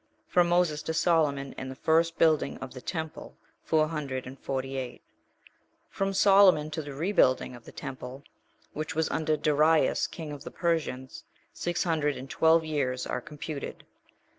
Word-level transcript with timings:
* 0.17 0.27
From 0.33 0.49
Moses 0.49 0.81
to 0.81 0.95
Solomon, 0.95 1.53
and 1.59 1.69
the 1.69 1.75
first 1.75 2.17
building 2.17 2.57
of 2.57 2.73
the 2.73 2.81
temple, 2.81 3.37
four 3.63 3.87
hundred 3.89 4.25
and 4.25 4.39
forty 4.39 4.75
eight. 4.75 5.03
From 5.91 6.11
Solomon 6.11 6.71
to 6.71 6.81
the 6.81 6.95
rebuilding 6.95 7.55
of 7.55 7.65
the 7.65 7.71
temple, 7.71 8.23
which 8.73 8.95
was 8.95 9.11
under 9.11 9.37
Darius, 9.37 10.07
king 10.07 10.31
of 10.31 10.43
the 10.43 10.49
Persians, 10.49 11.23
six 11.53 11.83
hundred 11.83 12.17
and 12.17 12.31
twelve 12.31 12.65
years 12.65 13.05
are 13.05 13.21
computed. 13.21 13.85